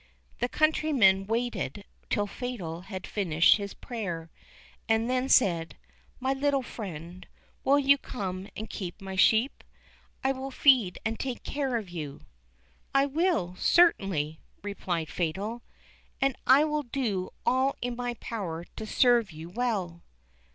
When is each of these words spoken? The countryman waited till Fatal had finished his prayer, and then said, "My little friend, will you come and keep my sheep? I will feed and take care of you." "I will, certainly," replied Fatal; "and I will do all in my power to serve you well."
The 0.39 0.49
countryman 0.49 1.27
waited 1.27 1.85
till 2.09 2.25
Fatal 2.25 2.81
had 2.87 3.05
finished 3.05 3.57
his 3.57 3.75
prayer, 3.75 4.31
and 4.89 5.07
then 5.07 5.29
said, 5.29 5.77
"My 6.19 6.33
little 6.33 6.63
friend, 6.63 7.27
will 7.63 7.77
you 7.77 7.99
come 7.99 8.47
and 8.55 8.67
keep 8.67 8.99
my 8.99 9.15
sheep? 9.15 9.63
I 10.23 10.31
will 10.31 10.49
feed 10.49 10.97
and 11.05 11.19
take 11.19 11.43
care 11.43 11.77
of 11.77 11.91
you." 11.91 12.21
"I 12.95 13.05
will, 13.05 13.53
certainly," 13.59 14.39
replied 14.63 15.09
Fatal; 15.09 15.61
"and 16.19 16.35
I 16.47 16.63
will 16.63 16.81
do 16.81 17.29
all 17.45 17.75
in 17.79 17.95
my 17.95 18.15
power 18.15 18.63
to 18.77 18.87
serve 18.87 19.31
you 19.31 19.49
well." 19.49 20.01